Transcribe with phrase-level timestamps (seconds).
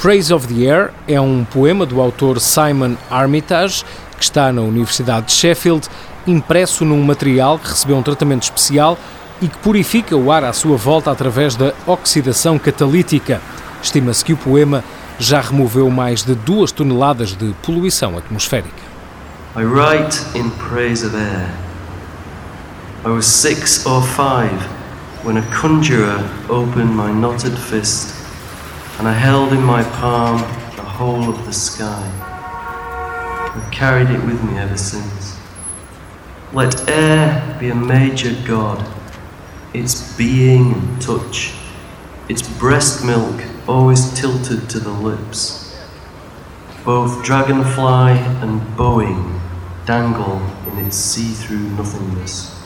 [0.00, 3.84] Praise of the Air é um poema do autor Simon Armitage,
[4.16, 5.86] que está na Universidade de Sheffield,
[6.26, 8.96] impresso num material que recebeu um tratamento especial
[9.42, 13.42] e que purifica o ar à sua volta através da oxidação catalítica.
[13.82, 14.82] Estima-se que o poema
[15.18, 18.91] já removeu mais de duas toneladas de poluição atmosférica.
[19.54, 21.54] I write in praise of air.
[23.04, 24.62] I was six or five
[25.26, 28.16] when a conjurer opened my knotted fist
[28.98, 30.38] and I held in my palm
[30.74, 32.02] the whole of the sky.
[33.54, 35.36] I've carried it with me ever since.
[36.54, 38.82] Let air be a major god,
[39.74, 41.52] its being and touch,
[42.26, 45.61] its breast milk always tilted to the lips.
[46.84, 49.40] Both dragonfly and Boeing
[49.86, 52.60] dangle in its see through nothingness.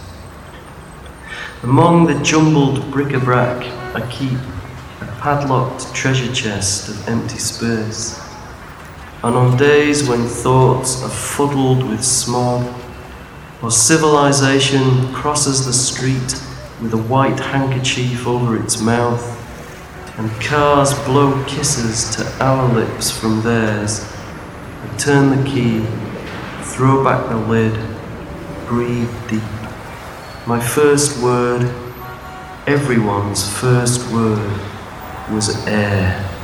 [1.63, 4.39] Among the jumbled bric a brac, I keep
[5.03, 8.19] a padlocked treasure chest of empty space.
[9.23, 12.75] And on days when thoughts are fuddled with smog,
[13.63, 16.41] or civilization crosses the street
[16.81, 19.36] with a white handkerchief over its mouth,
[20.19, 24.05] and cars blow kisses to our lips from theirs,
[24.83, 25.85] I turn the key,
[26.63, 27.75] throw back the lid,
[28.67, 29.43] breathe deep.
[30.47, 31.63] My first word,
[32.67, 34.61] everyone's first word,
[35.31, 36.36] was air.